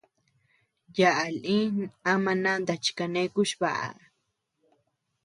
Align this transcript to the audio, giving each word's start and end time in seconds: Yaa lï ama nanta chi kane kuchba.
Yaa 0.97 1.25
lï 1.41 1.57
ama 2.11 2.31
nanta 2.43 2.73
chi 2.83 2.91
kane 2.97 3.21
kuchba. 3.33 3.69